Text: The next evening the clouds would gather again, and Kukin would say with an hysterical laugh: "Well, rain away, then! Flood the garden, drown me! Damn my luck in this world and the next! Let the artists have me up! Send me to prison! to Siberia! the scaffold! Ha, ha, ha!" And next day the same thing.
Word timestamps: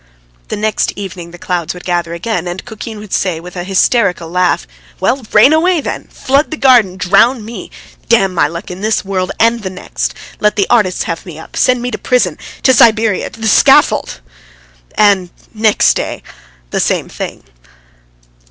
The 0.47 0.55
next 0.57 0.93
evening 0.95 1.29
the 1.29 1.37
clouds 1.37 1.75
would 1.75 1.83
gather 1.83 2.15
again, 2.15 2.47
and 2.47 2.65
Kukin 2.65 2.97
would 2.97 3.13
say 3.13 3.39
with 3.39 3.55
an 3.55 3.65
hysterical 3.65 4.31
laugh: 4.31 4.65
"Well, 4.99 5.23
rain 5.31 5.53
away, 5.53 5.79
then! 5.79 6.05
Flood 6.07 6.49
the 6.49 6.57
garden, 6.57 6.97
drown 6.97 7.45
me! 7.45 7.69
Damn 8.09 8.33
my 8.33 8.47
luck 8.47 8.71
in 8.71 8.81
this 8.81 9.05
world 9.05 9.31
and 9.39 9.61
the 9.61 9.69
next! 9.69 10.15
Let 10.39 10.55
the 10.55 10.65
artists 10.71 11.03
have 11.03 11.23
me 11.23 11.37
up! 11.37 11.55
Send 11.55 11.83
me 11.83 11.91
to 11.91 11.99
prison! 11.99 12.39
to 12.63 12.73
Siberia! 12.73 13.29
the 13.29 13.47
scaffold! 13.47 14.09
Ha, 14.09 14.19
ha, 14.23 14.23
ha!" 14.25 14.91
And 15.11 15.29
next 15.53 15.93
day 15.93 16.23
the 16.71 16.79
same 16.79 17.07
thing. 17.07 17.43